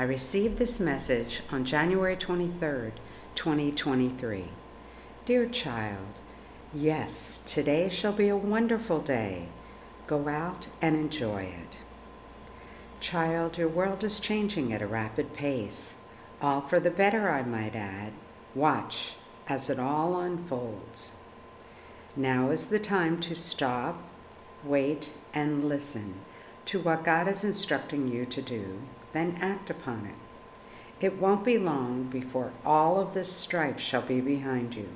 [0.00, 2.92] I received this message on January 23rd,
[3.34, 4.44] 2023.
[5.26, 6.20] Dear child,
[6.72, 9.48] yes, today shall be a wonderful day.
[10.06, 11.78] Go out and enjoy it.
[13.00, 16.04] Child, your world is changing at a rapid pace,
[16.40, 18.12] all for the better, I might add.
[18.54, 19.14] Watch
[19.48, 21.16] as it all unfolds.
[22.14, 24.00] Now is the time to stop,
[24.62, 26.20] wait, and listen
[26.68, 28.78] to what God is instructing you to do,
[29.14, 31.04] then act upon it.
[31.04, 34.90] It won't be long before all of this strife shall be behind you.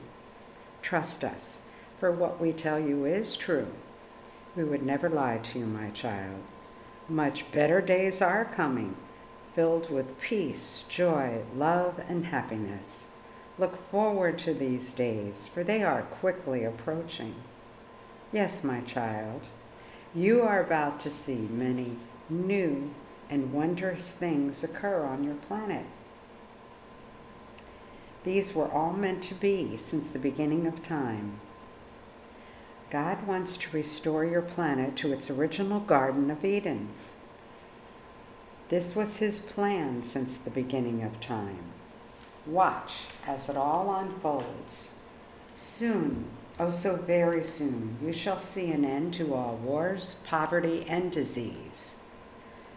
[0.83, 1.63] Trust us,
[1.99, 3.69] for what we tell you is true.
[4.55, 6.43] We would never lie to you, my child.
[7.09, 8.95] Much better days are coming,
[9.55, 13.13] filled with peace, joy, love, and happiness.
[13.59, 17.37] Look forward to these days, for they are quickly approaching.
[18.31, 19.47] Yes, my child,
[20.15, 21.97] you are about to see many
[22.29, 22.91] new
[23.31, 25.87] and wondrous things occur on your planet.
[28.25, 31.41] These were all meant to be since the beginning of time.
[32.91, 36.91] God wants to restore your planet to its original Garden of Eden.
[38.69, 41.73] This was His plan since the beginning of time.
[42.47, 42.93] Watch
[43.27, 44.97] as it all unfolds.
[45.55, 46.27] Soon,
[46.59, 51.97] oh so very soon, you shall see an end to all wars, poverty, and disease.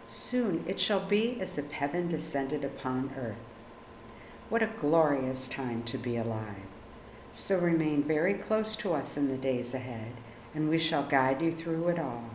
[0.08, 3.36] Soon it shall be as if heaven descended upon earth.
[4.48, 6.66] What a glorious time to be alive.
[7.34, 10.12] So remain very close to us in the days ahead,
[10.54, 12.30] and we shall guide you through it all.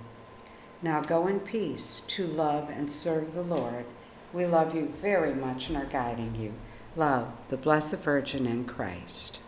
[0.82, 3.86] Now go in peace to love and serve the Lord.
[4.34, 6.54] We love you very much and are guiding you.
[6.96, 9.40] Love the Blessed Virgin and Christ.